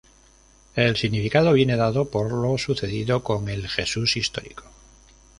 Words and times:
El 0.75 0.97
significado 0.97 1.53
viene 1.53 1.75
dado 1.77 2.09
por 2.09 2.31
lo 2.31 2.57
sucedido 2.57 3.23
con 3.23 3.49
el 3.49 3.67
Jesús 3.69 4.17
histórico. 4.17 4.63